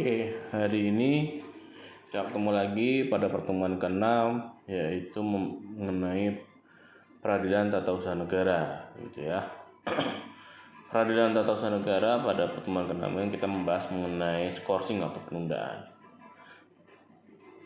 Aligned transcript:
Oke, 0.00 0.32
hari 0.48 0.88
ini 0.88 1.44
kita 2.08 2.32
ketemu 2.32 2.56
lagi 2.56 3.04
pada 3.12 3.28
pertemuan 3.28 3.76
ke-6 3.76 4.00
yaitu 4.64 5.20
mengenai 5.20 6.40
peradilan 7.20 7.68
tata 7.68 7.92
usaha 7.92 8.16
negara 8.16 8.80
gitu 8.96 9.28
ya. 9.28 9.44
peradilan 10.88 11.36
tata 11.36 11.52
usaha 11.52 11.68
negara 11.68 12.16
pada 12.16 12.48
pertemuan 12.48 12.88
ke-6 12.88 13.12
ini 13.12 13.28
kita 13.28 13.44
membahas 13.44 13.92
mengenai 13.92 14.48
skorsing 14.48 15.04
atau 15.04 15.20
penundaan. 15.28 15.84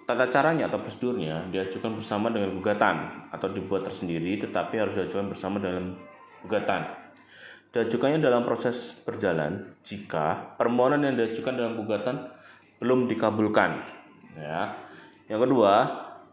Tata 0.02 0.26
caranya 0.26 0.66
atau 0.66 0.82
prosedurnya 0.82 1.46
diajukan 1.54 1.94
bersama 1.94 2.34
dengan 2.34 2.50
gugatan 2.58 3.30
atau 3.30 3.46
dibuat 3.46 3.86
tersendiri 3.86 4.42
tetapi 4.42 4.74
harus 4.82 4.98
diajukan 4.98 5.30
bersama 5.30 5.62
dalam 5.62 5.94
gugatan 6.42 7.03
diajukannya 7.74 8.22
dalam 8.22 8.46
proses 8.46 8.94
berjalan 9.02 9.74
jika 9.82 10.54
permohonan 10.54 11.02
yang 11.02 11.18
diajukan 11.18 11.58
dalam 11.58 11.74
gugatan 11.74 12.30
belum 12.78 13.10
dikabulkan. 13.10 13.82
Ya. 14.38 14.78
Yang 15.26 15.50
kedua, 15.50 15.72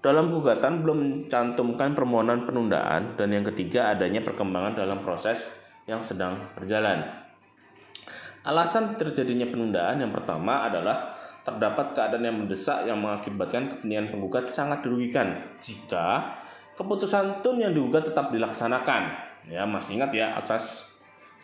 dalam 0.06 0.30
gugatan 0.30 0.86
belum 0.86 0.98
mencantumkan 1.02 1.98
permohonan 1.98 2.46
penundaan 2.46 3.18
dan 3.18 3.34
yang 3.34 3.42
ketiga 3.50 3.90
adanya 3.90 4.22
perkembangan 4.22 4.78
dalam 4.78 5.02
proses 5.02 5.50
yang 5.90 6.06
sedang 6.06 6.38
berjalan. 6.54 7.10
Alasan 8.46 8.94
terjadinya 8.98 9.50
penundaan 9.50 9.98
yang 9.98 10.14
pertama 10.14 10.66
adalah 10.66 11.18
terdapat 11.42 11.98
keadaan 11.98 12.22
yang 12.22 12.38
mendesak 12.38 12.86
yang 12.86 13.02
mengakibatkan 13.02 13.66
kepentingan 13.66 14.14
penggugat 14.14 14.54
sangat 14.54 14.86
dirugikan 14.86 15.42
jika 15.58 16.38
keputusan 16.78 17.42
tun 17.42 17.58
yang 17.58 17.74
digugat 17.74 18.06
tetap 18.06 18.30
dilaksanakan. 18.30 19.34
Ya, 19.50 19.66
masih 19.66 19.98
ingat 19.98 20.14
ya 20.14 20.38
asas 20.38 20.91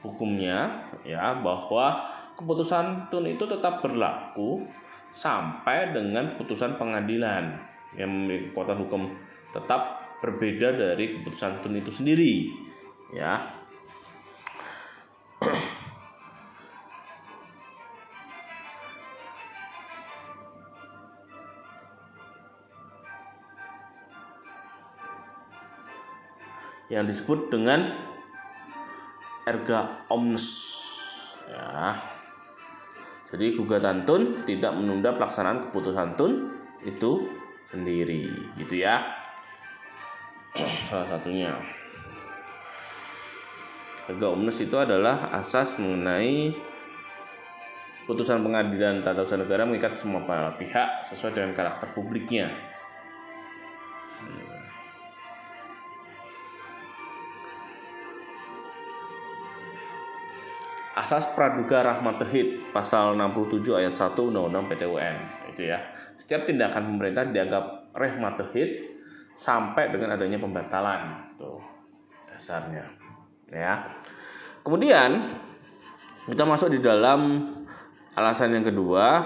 hukumnya 0.08 0.88
ya 1.04 1.36
bahwa 1.44 2.08
keputusan 2.38 3.10
tun 3.10 3.26
itu 3.26 3.44
tetap 3.50 3.82
berlaku 3.82 4.64
sampai 5.10 5.92
dengan 5.92 6.38
putusan 6.38 6.78
pengadilan 6.78 7.58
yang 7.98 8.10
memiliki 8.12 8.54
kekuatan 8.54 8.78
hukum 8.86 9.10
tetap 9.50 10.06
berbeda 10.22 10.74
dari 10.78 11.18
keputusan 11.18 11.66
tun 11.66 11.78
itu 11.78 11.90
sendiri 11.90 12.54
ya. 13.14 13.58
Yang 26.88 27.20
disebut 27.20 27.52
dengan 27.52 28.07
erga 29.48 30.04
omnes. 30.12 30.76
Ya. 31.48 31.96
Jadi 33.32 33.56
gugatan 33.56 34.04
tun 34.04 34.44
tidak 34.44 34.76
menunda 34.76 35.16
pelaksanaan 35.16 35.72
keputusan 35.72 36.20
tun 36.20 36.52
itu 36.84 37.32
sendiri. 37.72 38.28
Gitu 38.60 38.84
ya. 38.84 39.08
Salah 40.92 41.08
satunya. 41.08 41.56
Erga 44.12 44.28
omnes 44.32 44.60
itu 44.60 44.76
adalah 44.76 45.32
asas 45.36 45.80
mengenai 45.80 46.52
putusan 48.08 48.40
pengadilan 48.40 49.04
tata 49.04 49.28
usaha 49.28 49.36
negara 49.36 49.68
mengikat 49.68 50.00
semua 50.00 50.24
pihak 50.56 51.04
sesuai 51.12 51.36
dengan 51.36 51.52
karakter 51.52 51.92
publiknya 51.92 52.48
asas 60.98 61.30
praduga 61.38 61.86
rahmat 61.86 62.18
tauhid 62.18 62.74
pasal 62.74 63.14
67 63.14 63.70
ayat 63.78 63.94
1 63.94 64.18
Undang-Undang 64.18 64.66
PTUN 64.74 65.16
itu 65.54 65.70
ya. 65.70 65.78
Setiap 66.18 66.50
tindakan 66.50 66.98
pemerintah 66.98 67.30
dianggap 67.30 67.94
rahmat 67.94 68.42
sampai 69.38 69.94
dengan 69.94 70.18
adanya 70.18 70.42
pembatalan 70.42 71.34
tuh 71.38 71.62
dasarnya 72.26 72.82
ya. 73.54 73.86
Kemudian 74.66 75.38
kita 76.26 76.44
masuk 76.44 76.74
di 76.74 76.82
dalam 76.82 77.54
alasan 78.18 78.58
yang 78.58 78.66
kedua 78.66 79.22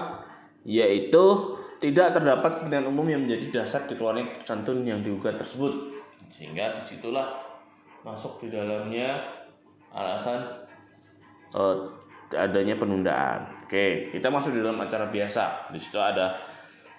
yaitu 0.68 1.56
tidak 1.82 2.14
terdapat 2.14 2.62
kepentingan 2.62 2.86
umum 2.94 3.08
yang 3.10 3.26
menjadi 3.26 3.64
dasar 3.64 3.88
dikeluarnya 3.90 4.46
santun 4.46 4.86
yang 4.86 5.02
digugat 5.02 5.34
tersebut 5.34 5.98
sehingga 6.30 6.78
di 6.78 6.94
situlah 6.94 7.42
masuk 8.06 8.38
di 8.46 8.54
dalamnya 8.54 9.18
alasan 9.90 10.61
uh, 11.54 11.76
adanya 12.32 12.74
penundaan. 12.76 13.48
Oke, 13.64 14.08
kita 14.08 14.28
masuk 14.32 14.56
di 14.56 14.60
dalam 14.60 14.80
acara 14.80 15.08
biasa. 15.08 15.72
Di 15.72 15.78
situ 15.80 16.00
ada 16.00 16.36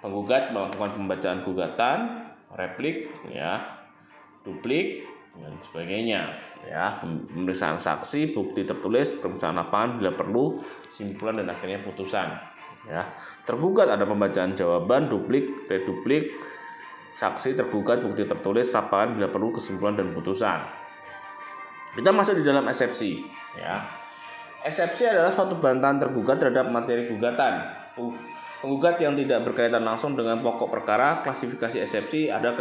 penggugat 0.02 0.54
melakukan 0.54 0.98
pembacaan 0.98 1.40
gugatan, 1.46 1.98
replik, 2.54 3.10
ya, 3.30 3.62
duplik, 4.46 5.06
dan 5.38 5.54
sebagainya. 5.62 6.22
Ya, 6.64 7.02
pemeriksaan 7.04 7.76
saksi, 7.76 8.32
bukti 8.32 8.64
tertulis, 8.64 9.20
pemeriksaan 9.20 9.58
lapangan 9.60 10.00
bila 10.00 10.12
perlu, 10.16 10.46
simpulan 10.96 11.44
dan 11.44 11.52
akhirnya 11.52 11.84
putusan. 11.84 12.30
Ya, 12.88 13.16
tergugat 13.48 13.88
ada 13.88 14.04
pembacaan 14.04 14.56
jawaban, 14.56 15.08
duplik, 15.08 15.68
reduplik, 15.68 16.32
saksi 17.16 17.56
tergugat, 17.56 18.04
bukti 18.04 18.28
tertulis, 18.28 18.72
lapangan 18.72 19.16
bila 19.20 19.28
perlu, 19.32 19.56
kesimpulan 19.56 19.96
dan 20.00 20.12
putusan. 20.16 20.64
Kita 21.94 22.10
masuk 22.10 22.42
di 22.42 22.44
dalam 22.44 22.66
eksepsi, 22.68 23.22
ya 23.60 24.03
Eksepsi 24.64 25.04
adalah 25.04 25.28
suatu 25.28 25.60
bantahan 25.60 26.00
tergugat 26.00 26.40
terhadap 26.40 26.72
materi 26.72 27.12
gugatan. 27.12 27.68
Penggugat 28.64 28.96
yang 29.04 29.12
tidak 29.12 29.44
berkaitan 29.44 29.84
langsung 29.84 30.16
dengan 30.16 30.40
pokok 30.40 30.72
perkara, 30.72 31.20
klasifikasi 31.20 31.84
eksepsi 31.84 32.32
ada 32.32 32.56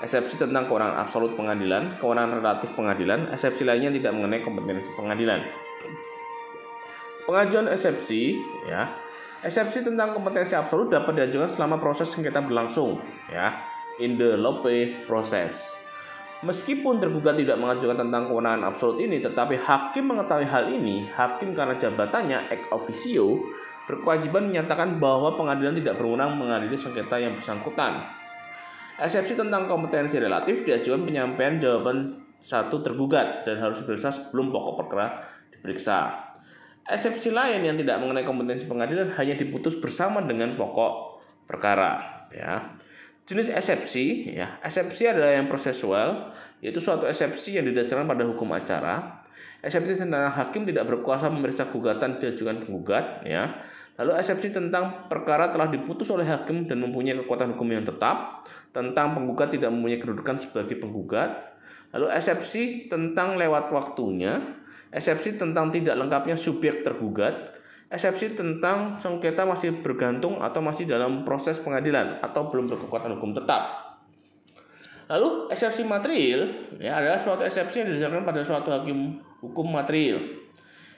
eksepsi 0.00 0.40
tentang 0.40 0.64
kewenangan 0.64 0.96
absolut 0.96 1.36
pengadilan, 1.36 1.92
kewenangan 2.00 2.40
relatif 2.40 2.72
pengadilan, 2.72 3.28
eksepsi 3.28 3.68
lainnya 3.68 3.92
tidak 3.92 4.16
mengenai 4.16 4.40
kompetensi 4.40 4.88
pengadilan. 4.96 5.44
Pengajuan 7.28 7.68
eksepsi, 7.68 8.40
ya, 8.64 8.88
eksepsi 9.44 9.84
tentang 9.84 10.16
kompetensi 10.16 10.56
absolut 10.56 10.88
dapat 10.88 11.20
diajukan 11.20 11.52
selama 11.52 11.76
proses 11.76 12.08
sengketa 12.08 12.40
berlangsung, 12.40 12.96
ya, 13.28 13.60
in 14.00 14.16
the 14.16 14.40
lope 14.40 14.72
process. 15.04 15.76
Meskipun 16.40 16.96
tergugat 16.96 17.36
tidak 17.36 17.60
mengajukan 17.60 18.00
tentang 18.00 18.24
kewenangan 18.24 18.72
absolut 18.72 18.96
ini, 19.04 19.20
tetapi 19.20 19.60
hakim 19.60 20.08
mengetahui 20.08 20.48
hal 20.48 20.72
ini, 20.72 21.04
hakim 21.12 21.52
karena 21.52 21.76
jabatannya 21.76 22.48
ex 22.48 22.64
officio 22.72 23.36
berkewajiban 23.84 24.48
menyatakan 24.48 24.96
bahwa 24.96 25.36
pengadilan 25.36 25.76
tidak 25.76 26.00
berwenang 26.00 26.40
mengadili 26.40 26.72
sengketa 26.80 27.20
yang 27.20 27.36
bersangkutan. 27.36 28.08
Eksepsi 28.96 29.36
tentang 29.36 29.68
kompetensi 29.68 30.16
relatif 30.16 30.64
diajukan 30.64 31.04
penyampaian 31.04 31.60
jawaban 31.60 32.24
satu 32.40 32.80
tergugat 32.80 33.44
dan 33.44 33.60
harus 33.60 33.84
diperiksa 33.84 34.08
sebelum 34.08 34.48
pokok 34.48 34.74
perkara 34.80 35.06
diperiksa. 35.52 36.32
Eksepsi 36.88 37.36
lain 37.36 37.68
yang 37.68 37.76
tidak 37.76 38.00
mengenai 38.00 38.24
kompetensi 38.24 38.64
pengadilan 38.64 39.12
hanya 39.20 39.36
diputus 39.36 39.76
bersama 39.76 40.24
dengan 40.24 40.56
pokok 40.56 41.20
perkara. 41.44 42.24
Ya. 42.32 42.79
Jenis 43.28 43.52
eksepsi, 43.52 44.34
ya, 44.34 44.58
eksepsi 44.64 45.06
adalah 45.06 45.30
yang 45.30 45.46
prosesual, 45.46 46.34
yaitu 46.58 46.82
suatu 46.82 47.06
eksepsi 47.06 47.60
yang 47.60 47.68
didasarkan 47.68 48.08
pada 48.08 48.26
hukum 48.26 48.50
acara. 48.50 49.22
Eksepsi 49.60 50.02
tentang 50.02 50.32
hakim 50.32 50.64
tidak 50.64 50.88
berkuasa 50.88 51.28
memeriksa 51.28 51.68
gugatan 51.68 52.18
diajukan 52.18 52.64
penggugat, 52.64 53.22
ya. 53.22 53.60
Lalu 54.00 54.16
eksepsi 54.16 54.48
tentang 54.50 55.06
perkara 55.12 55.52
telah 55.52 55.68
diputus 55.68 56.08
oleh 56.08 56.24
hakim 56.24 56.64
dan 56.64 56.80
mempunyai 56.80 57.20
kekuatan 57.20 57.52
hukum 57.52 57.68
yang 57.68 57.84
tetap, 57.84 58.48
tentang 58.72 59.12
penggugat 59.12 59.52
tidak 59.52 59.68
mempunyai 59.68 60.00
kedudukan 60.00 60.40
sebagai 60.40 60.80
penggugat. 60.80 61.52
Lalu 61.92 62.08
eksepsi 62.08 62.88
tentang 62.88 63.36
lewat 63.36 63.68
waktunya, 63.68 64.40
eksepsi 64.90 65.36
tentang 65.36 65.68
tidak 65.68 66.00
lengkapnya 66.00 66.34
subjek 66.40 66.80
tergugat, 66.80 67.59
eksepsi 67.90 68.38
tentang 68.38 68.94
sengketa 68.94 69.42
masih 69.42 69.82
bergantung 69.82 70.38
atau 70.38 70.62
masih 70.62 70.86
dalam 70.86 71.26
proses 71.26 71.58
pengadilan 71.58 72.22
atau 72.22 72.46
belum 72.46 72.70
berkekuatan 72.70 73.18
hukum 73.18 73.34
tetap. 73.34 73.90
Lalu 75.10 75.50
eksepsi 75.50 75.82
material 75.82 76.70
ya 76.78 77.02
adalah 77.02 77.18
suatu 77.18 77.42
eksepsi 77.42 77.82
yang 77.82 77.90
didasarkan 77.90 78.22
pada 78.22 78.46
suatu 78.46 78.70
hakim 78.70 79.18
hukum 79.42 79.66
material. 79.74 80.22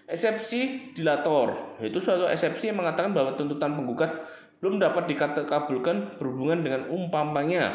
Eksepsi 0.04 0.92
dilator 0.92 1.80
yaitu 1.80 1.96
suatu 1.96 2.28
eksepsi 2.28 2.68
yang 2.68 2.84
mengatakan 2.84 3.16
bahwa 3.16 3.32
tuntutan 3.32 3.72
penggugat 3.72 4.12
belum 4.60 4.76
dapat 4.76 5.08
dikabulkan 5.08 6.20
berhubungan 6.20 6.60
dengan 6.60 6.92
umpamanya 6.92 7.72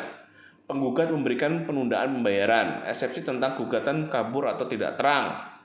penggugat 0.69 1.09
memberikan 1.09 1.65
penundaan 1.65 2.21
pembayaran. 2.21 2.85
Eksepsi 2.85 3.25
tentang 3.25 3.57
gugatan 3.57 4.05
kabur 4.13 4.45
atau 4.45 4.69
tidak 4.69 4.93
terang 4.93 5.56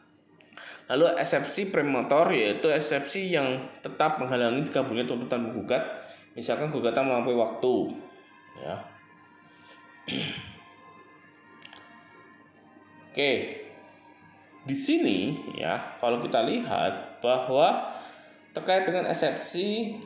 Lalu 0.91 1.15
eksepsi 1.19 1.71
premator 1.71 2.33
yaitu 2.35 2.69
eksepsi 2.69 3.31
yang 3.31 3.69
tetap 3.85 4.19
menghalangi 4.19 4.67
dikabulnya 4.67 5.07
tuntutan 5.07 5.51
penggugat, 5.51 5.83
misalkan 6.35 6.73
gugatan 6.75 7.07
melampaui 7.07 7.39
waktu. 7.39 7.75
Ya. 8.59 8.77
Oke. 13.13 13.33
Di 14.63 14.79
sini 14.79 15.35
ya, 15.59 15.99
kalau 15.99 16.23
kita 16.23 16.47
lihat 16.47 17.19
bahwa 17.19 17.99
terkait 18.55 18.87
dengan 18.87 19.11
eksepsi 19.11 19.99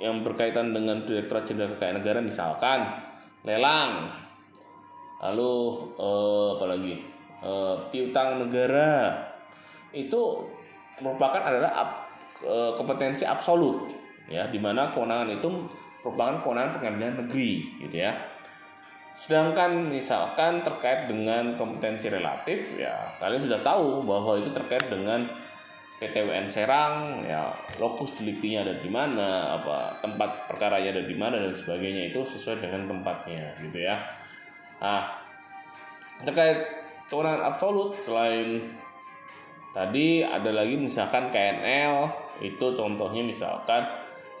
yang 0.00 0.24
berkaitan 0.24 0.72
dengan 0.72 1.04
Direktorat 1.04 1.44
Jenderal 1.46 1.76
Kekayaan 1.76 2.00
Negara 2.00 2.20
misalkan 2.24 2.80
lelang 3.44 4.08
lalu 5.20 5.52
eh, 6.00 6.48
apa 6.56 6.64
lagi 6.66 6.94
eh, 7.44 7.76
piutang 7.92 8.40
negara 8.48 9.12
itu 9.90 10.46
merupakan 11.02 11.42
adalah 11.42 11.70
ab, 11.72 11.90
eh, 12.44 12.72
kompetensi 12.76 13.24
absolut 13.26 13.90
ya 14.30 14.46
di 14.46 14.62
mana 14.62 14.86
kewenangan 14.86 15.28
itu 15.34 15.48
merupakan 16.06 16.40
kewenangan 16.40 16.72
pengadilan 16.78 17.14
negeri 17.26 17.50
gitu 17.82 17.96
ya. 17.98 18.12
Sedangkan 19.10 19.90
misalkan 19.90 20.62
terkait 20.62 21.10
dengan 21.10 21.58
kompetensi 21.58 22.08
relatif 22.08 22.78
ya 22.78 23.10
kalian 23.18 23.42
sudah 23.42 23.60
tahu 23.60 24.06
bahwa 24.06 24.38
itu 24.38 24.48
terkait 24.54 24.86
dengan 24.86 25.26
PTWN 26.00 26.48
Serang 26.48 27.20
ya 27.28 27.52
lokus 27.76 28.16
deliktinya 28.16 28.64
ada 28.64 28.74
di 28.80 28.88
mana 28.88 29.60
apa 29.60 29.92
tempat 30.00 30.48
perkaranya 30.48 30.96
ada 30.96 31.04
di 31.04 31.12
mana 31.12 31.36
dan 31.36 31.52
sebagainya 31.52 32.08
itu 32.08 32.24
sesuai 32.24 32.64
dengan 32.64 32.88
tempatnya 32.88 33.52
gitu 33.60 33.84
ya. 33.84 34.00
Ah 34.80 35.20
terkait 36.24 36.64
kewenangan 37.12 37.52
absolut 37.52 38.00
selain 38.00 38.72
tadi 39.70 40.22
ada 40.24 40.50
lagi 40.50 40.74
misalkan 40.74 41.30
KNL 41.30 42.10
itu 42.40 42.66
contohnya 42.74 43.22
misalkan 43.22 43.84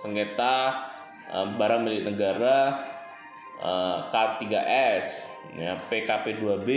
sengketa 0.00 0.88
uh, 1.28 1.46
barang 1.54 1.80
milik 1.84 2.14
negara 2.14 2.80
uh, 3.60 4.08
K3S 4.08 5.28
ya 5.56 5.76
PKP 5.88 6.40
2B 6.40 6.68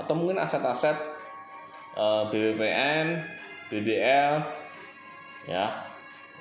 atau 0.00 0.12
mungkin 0.16 0.40
aset-aset 0.40 0.96
uh, 1.94 2.26
BPPN 2.32 3.20
BDL 3.68 4.34
ya. 5.46 5.86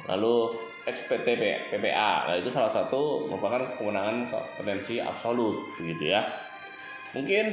Lalu 0.08 0.56
XPT 0.88 1.28
PPA 1.70 2.32
nah 2.32 2.36
itu 2.40 2.50
salah 2.50 2.72
satu 2.72 3.28
merupakan 3.30 3.76
kewenangan 3.78 4.32
kompetensi 4.32 4.98
absolut 4.98 5.76
begitu 5.78 6.16
ya. 6.16 6.24
Mungkin 7.14 7.46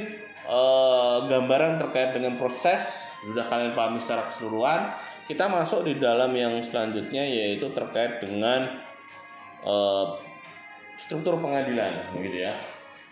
eh, 0.47 1.17
gambaran 1.27 1.81
terkait 1.81 2.13
dengan 2.13 2.37
proses 2.37 3.06
sudah 3.25 3.45
kalian 3.45 3.73
pahami 3.73 3.97
secara 3.97 4.29
keseluruhan 4.29 4.93
kita 5.25 5.49
masuk 5.49 5.87
di 5.87 5.97
dalam 5.97 6.29
yang 6.37 6.61
selanjutnya 6.61 7.25
yaitu 7.25 7.65
terkait 7.73 8.21
dengan 8.21 8.77
eh, 9.65 10.05
struktur 11.01 11.41
pengadilan 11.41 12.13
begitu 12.13 12.45
ya 12.45 12.53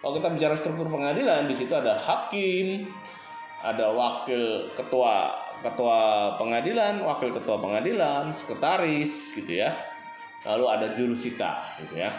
kalau 0.04 0.22
kita 0.22 0.30
bicara 0.38 0.54
struktur 0.54 0.86
pengadilan 0.86 1.50
di 1.50 1.56
situ 1.58 1.74
ada 1.74 1.98
hakim 1.98 2.86
ada 3.66 3.90
wakil 3.90 4.70
ketua 4.78 5.46
ketua 5.66 6.36
pengadilan, 6.38 7.02
wakil 7.02 7.34
ketua 7.34 7.58
pengadilan, 7.58 8.30
sekretaris 8.38 9.34
gitu 9.34 9.66
ya. 9.66 9.74
Lalu 10.46 10.66
ada 10.70 10.88
jurusita 10.94 11.82
gitu 11.82 11.98
ya. 11.98 12.14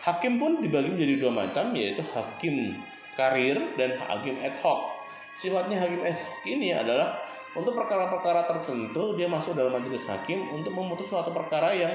Hakim 0.00 0.40
pun 0.40 0.64
dibagi 0.64 0.88
menjadi 0.88 1.14
dua 1.20 1.32
macam 1.44 1.76
yaitu 1.76 2.00
hakim 2.16 2.80
karir 3.12 3.76
dan 3.76 4.00
hakim 4.00 4.40
ad 4.40 4.56
hoc. 4.64 4.95
Sifatnya 5.36 5.76
hakim 5.76 6.00
hoc 6.00 6.20
ini 6.48 6.72
adalah 6.72 7.20
untuk 7.52 7.76
perkara-perkara 7.76 8.48
tertentu 8.48 9.12
dia 9.16 9.28
masuk 9.28 9.52
dalam 9.52 9.72
majelis 9.76 10.08
hakim 10.08 10.48
untuk 10.48 10.72
memutus 10.72 11.12
suatu 11.12 11.32
perkara 11.32 11.72
yang 11.76 11.92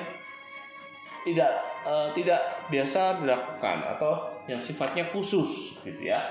tidak 1.22 1.54
uh, 1.86 2.10
tidak 2.14 2.38
biasa 2.70 3.22
dilakukan 3.22 3.82
atau 3.98 4.30
yang 4.46 4.62
sifatnya 4.62 5.10
khusus 5.10 5.78
gitu 5.82 6.02
ya. 6.06 6.22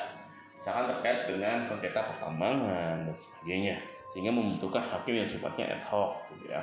Misalkan 0.55 0.93
terkait 0.93 1.27
dengan 1.27 1.65
sengketa 1.67 2.05
pertambangan 2.05 3.07
dan 3.07 3.17
sebagainya 3.17 3.81
sehingga 4.11 4.35
membutuhkan 4.35 4.83
hakim 4.83 5.23
yang 5.23 5.29
sifatnya 5.31 5.79
ad 5.79 5.83
hoc 5.87 6.19
gitu 6.35 6.51
ya 6.51 6.61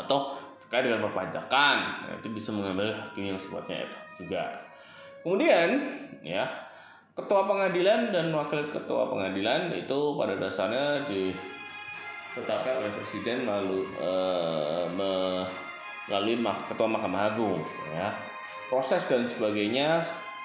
atau 0.00 0.40
terkait 0.64 0.88
dengan 0.88 1.04
perpajakan 1.04 1.76
nah, 2.08 2.14
itu 2.16 2.28
bisa 2.32 2.50
mengambil 2.50 2.96
hakim 2.96 3.36
yang 3.36 3.38
sifatnya 3.38 3.84
ad 3.84 3.92
hoc 3.92 4.06
juga 4.16 4.42
kemudian 5.20 5.68
ya 6.24 6.48
ketua 7.18 7.50
pengadilan 7.50 8.14
dan 8.14 8.30
wakil 8.30 8.70
ketua 8.70 9.10
pengadilan 9.10 9.74
itu 9.74 9.98
pada 10.14 10.38
dasarnya 10.38 11.02
ditetapkan 11.10 12.78
oleh 12.78 12.94
presiden 12.94 13.42
melalui 13.42 13.82
eh, 13.98 14.86
melalui 16.06 16.38
ketua 16.70 16.86
mahkamah 16.86 17.34
agung 17.34 17.58
ya. 17.90 18.14
Proses 18.70 19.10
dan 19.10 19.26
sebagainya 19.26 19.98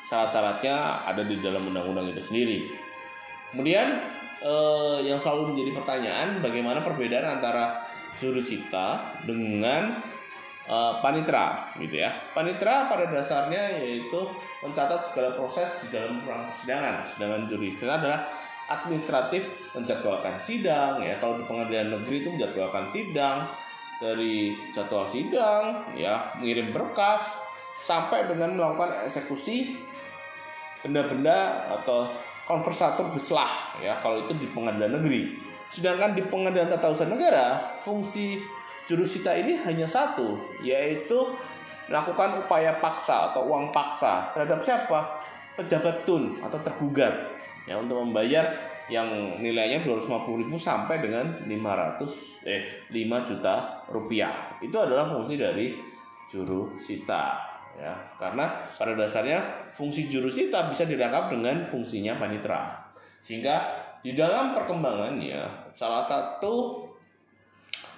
syarat-syaratnya 0.09 1.05
ada 1.05 1.21
di 1.21 1.37
dalam 1.39 1.69
undang-undang 1.69 2.09
itu 2.09 2.23
sendiri. 2.25 2.59
Kemudian 3.53 4.01
eh, 4.41 4.97
yang 5.05 5.21
selalu 5.21 5.53
menjadi 5.53 5.71
pertanyaan 5.77 6.41
bagaimana 6.41 6.81
perbedaan 6.81 7.37
antara 7.37 7.85
jurusita 8.17 9.21
dengan 9.29 10.12
eh, 10.67 10.93
panitra 11.03 11.73
gitu 11.79 11.99
ya. 11.99 12.11
Panitra 12.31 12.87
pada 12.87 13.09
dasarnya 13.09 13.79
yaitu 13.79 14.19
mencatat 14.63 15.11
segala 15.11 15.35
proses 15.35 15.83
di 15.85 15.87
dalam 15.91 16.23
ruang 16.23 16.47
persidangan, 16.47 17.03
sedangkan 17.03 17.47
jurusita 17.47 17.99
adalah 17.99 18.19
administratif 18.71 19.43
menjadwalkan 19.75 20.39
sidang 20.39 21.03
ya. 21.03 21.19
Kalau 21.19 21.39
di 21.39 21.45
pengadilan 21.45 21.91
negeri 21.99 22.15
itu 22.23 22.29
menjadwalkan 22.31 22.87
sidang 22.87 23.47
dari 23.99 24.55
jadwal 24.71 25.07
sidang 25.07 25.93
ya, 25.95 26.31
mengirim 26.39 26.71
berkas 26.71 27.39
sampai 27.83 28.27
dengan 28.27 28.55
melakukan 28.55 29.03
eksekusi 29.07 29.75
benda-benda 30.83 31.71
atau 31.79 32.11
konversator 32.43 33.07
bislah 33.15 33.79
ya 33.79 33.99
kalau 34.03 34.23
itu 34.23 34.35
di 34.35 34.47
pengadilan 34.51 34.99
negeri. 34.99 35.39
Sedangkan 35.71 36.13
di 36.13 36.21
pengadilan 36.27 36.69
tata 36.69 36.91
usaha 36.93 37.09
negara, 37.09 37.79
fungsi 37.81 38.37
jurusita 38.87 39.31
ini 39.35 39.59
hanya 39.63 39.87
satu, 39.87 40.39
yaitu 40.63 41.19
melakukan 41.87 42.43
upaya 42.43 42.79
paksa 42.79 43.31
atau 43.31 43.47
uang 43.47 43.71
paksa 43.71 44.31
terhadap 44.31 44.63
siapa? 44.63 45.19
Pejabat 45.53 46.01
tun 46.07 46.41
atau 46.41 46.57
tergugat 46.65 47.13
ya 47.69 47.77
untuk 47.77 48.01
membayar 48.01 48.43
yang 48.91 49.07
nilainya 49.39 49.85
250.000 49.85 50.49
sampai 50.59 50.99
dengan 50.99 51.23
500 51.45 52.43
eh 52.43 52.83
5 52.89 53.29
juta 53.29 53.85
rupiah. 53.87 54.57
Itu 54.59 54.75
adalah 54.81 55.07
fungsi 55.13 55.37
dari 55.37 55.71
jurusita 56.33 57.53
ya 57.73 57.93
karena 58.21 58.53
pada 58.77 58.93
dasarnya 58.93 59.69
fungsi 59.73 60.05
jurusita 60.05 60.69
bisa 60.69 60.85
dirangkap 60.85 61.33
dengan 61.33 61.65
fungsinya 61.73 62.21
panitra 62.21 62.69
sehingga 63.17 63.65
di 64.05 64.13
dalam 64.13 64.53
perkembangannya 64.53 65.73
salah 65.73 66.05
satu 66.05 66.85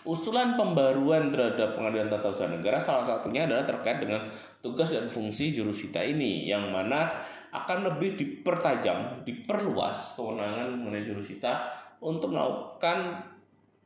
usulan 0.06 0.54
pembaruan 0.54 1.34
terhadap 1.34 1.74
pengadilan 1.74 2.07
tata 2.07 2.30
usaha 2.30 2.50
negara 2.50 2.78
salah 2.78 3.06
satunya 3.06 3.50
adalah 3.50 3.66
terkait 3.66 3.98
dengan 3.98 4.22
tugas 4.62 4.94
dan 4.94 5.10
fungsi 5.10 5.51
jurusita 5.51 6.00
ini 6.06 6.46
yang 6.46 6.70
mana 6.70 7.10
akan 7.50 7.89
lebih 7.89 8.13
dipertajam 8.13 9.25
diperluas 9.25 10.13
kewenangan 10.13 10.77
mengenai 10.77 11.10
jurusita 11.10 11.65
untuk 12.03 12.36
melakukan 12.36 13.18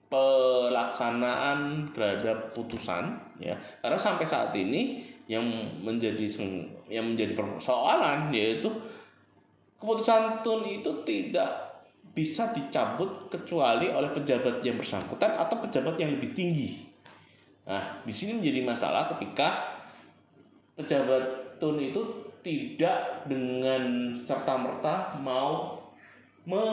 pelaksanaan 0.09 1.85
terhadap 1.93 2.49
putusan 2.51 3.13
ya. 3.37 3.53
Karena 3.79 3.95
sampai 3.95 4.25
saat 4.25 4.51
ini 4.57 5.05
yang 5.29 5.45
menjadi 5.85 6.25
yang 6.89 7.13
menjadi 7.13 7.37
persoalan 7.37 8.33
yaitu 8.33 8.67
keputusan 9.77 10.41
tun 10.41 10.65
itu 10.65 10.89
tidak 11.05 11.68
bisa 12.13 12.51
dicabut 12.51 13.29
kecuali 13.29 13.87
oleh 13.89 14.09
pejabat 14.11 14.59
yang 14.65 14.75
bersangkutan 14.75 15.37
atau 15.37 15.61
pejabat 15.61 15.95
yang 15.97 16.11
lebih 16.17 16.33
tinggi. 16.33 16.89
Nah, 17.69 18.01
di 18.01 18.13
sini 18.13 18.41
menjadi 18.41 18.65
masalah 18.65 19.05
ketika 19.13 19.77
pejabat 20.73 21.55
tun 21.61 21.77
itu 21.77 22.01
tidak 22.39 23.27
dengan 23.27 24.15
serta 24.15 24.55
merta 24.55 25.13
mau 25.19 25.77
me, 26.47 26.63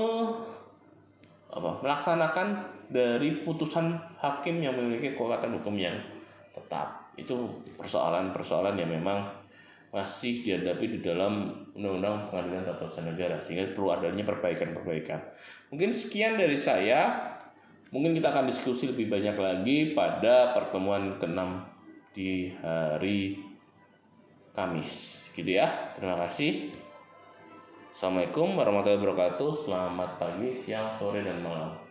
apa, 1.50 1.70
melaksanakan 1.82 2.48
dari 2.86 3.42
putusan 3.42 3.98
hakim 4.22 4.62
yang 4.62 4.78
memiliki 4.78 5.12
kekuatan 5.12 5.58
hukum 5.58 5.74
yang 5.74 5.98
tetap 6.54 7.10
itu 7.18 7.34
persoalan-persoalan 7.74 8.78
yang 8.78 8.88
memang 8.88 9.26
masih 9.96 10.44
dihadapi 10.44 10.92
di 10.92 10.98
dalam 11.00 11.48
undang-undang 11.72 12.28
pengadilan 12.28 12.68
tata 12.68 12.84
usaha 12.84 13.00
negara 13.00 13.40
sehingga 13.40 13.72
perlu 13.72 13.96
adanya 13.96 14.28
perbaikan-perbaikan. 14.28 15.16
Mungkin 15.72 15.88
sekian 15.88 16.36
dari 16.36 16.60
saya. 16.60 17.32
Mungkin 17.88 18.12
kita 18.12 18.28
akan 18.28 18.50
diskusi 18.50 18.92
lebih 18.92 19.08
banyak 19.08 19.38
lagi 19.40 19.96
pada 19.96 20.52
pertemuan 20.52 21.16
ke-6 21.16 21.40
di 22.12 22.52
hari 22.60 23.40
Kamis. 24.52 25.24
Gitu 25.32 25.56
ya. 25.56 25.96
Terima 25.96 26.20
kasih. 26.28 26.76
Assalamualaikum 27.96 28.52
warahmatullahi 28.52 29.00
wabarakatuh. 29.00 29.50
Selamat 29.64 30.20
pagi, 30.20 30.52
siang, 30.52 30.92
sore, 30.92 31.24
dan 31.24 31.40
malam. 31.40 31.85